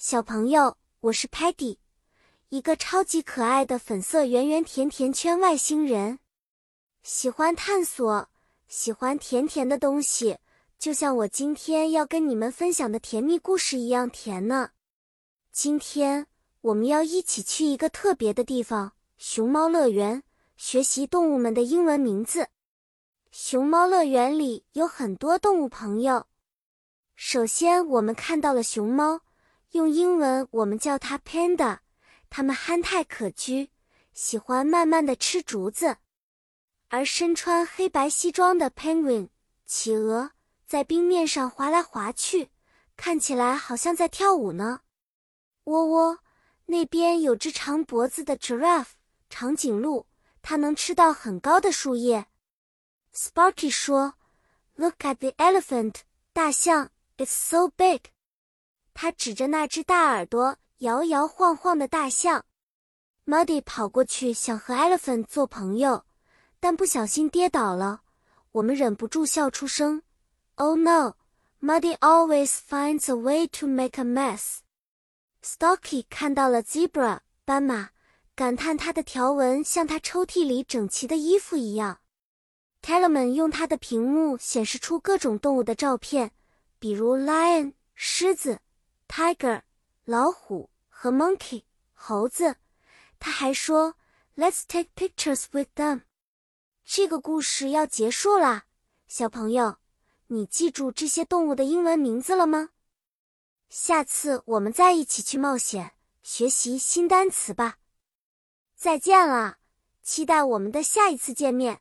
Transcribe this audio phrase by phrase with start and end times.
[0.00, 1.78] 小朋友，我是 Patty，
[2.50, 6.20] 一个超级可爱的粉色圆圆甜甜圈外星人。
[7.02, 8.28] 喜欢探索，
[8.68, 10.38] 喜欢甜甜的东西，
[10.78, 14.70] 就像我今天要跟你们分享的甜蜜故事一样甜呢。
[15.50, 16.28] 今天
[16.60, 20.22] 我们要一起去一个特别的地方——熊猫乐园，
[20.56, 22.46] 学习动物们的英文名字。
[23.32, 26.26] 熊猫乐园里有很多动物朋友。
[27.16, 29.22] 首先，我们看到了熊猫。
[29.72, 31.78] 用英文我们叫它 panda，
[32.30, 33.68] 它们憨态可掬，
[34.14, 35.98] 喜欢慢慢的吃竹子。
[36.88, 39.28] 而身穿黑白西装的 penguin
[39.66, 40.30] 企鹅
[40.66, 42.50] 在冰面上滑来滑去，
[42.96, 44.80] 看起来好像在跳舞呢。
[45.64, 46.18] 喔喔，
[46.64, 48.92] 那边有只长脖子的 giraffe
[49.28, 50.06] 长颈鹿，
[50.40, 52.26] 它能吃到很高的树叶。
[53.14, 54.14] Sparky 说
[54.76, 55.96] ：“Look at the elephant，
[56.32, 58.00] 大象，it's so big。”
[59.00, 62.44] 他指着那只大耳朵摇摇晃晃的大象
[63.26, 66.04] ，Muddy 跑过去想和 Elephant 做朋友，
[66.58, 68.00] 但不小心跌倒了。
[68.50, 70.02] 我们忍不住笑出声。
[70.56, 71.14] Oh no!
[71.60, 74.58] Muddy always finds a way to make a mess.
[75.44, 77.90] Stocky 看到了 Zebra 斑马，
[78.34, 82.00] 感叹它的条纹像他抽屉里整齐的衣服一样。
[82.82, 86.32] Tellerman 用他的屏幕显示出各种动物的照片，
[86.80, 88.58] 比如 Lion 狮子。
[89.08, 89.62] Tiger，
[90.04, 91.64] 老虎和 Monkey，
[91.94, 92.56] 猴子。
[93.18, 93.96] 他还说
[94.36, 96.02] ，Let's take pictures with them。
[96.84, 98.66] 这个故事要结束啦，
[99.08, 99.78] 小朋友，
[100.28, 102.70] 你记住这些动物的英文名字了吗？
[103.68, 107.78] 下次我们再一起去冒险，学习新单词吧。
[108.76, 109.58] 再见了，
[110.02, 111.80] 期待我们的下一次见面。